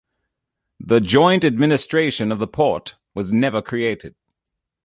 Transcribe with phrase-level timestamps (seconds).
[0.79, 4.15] The joint administration of the port was never created.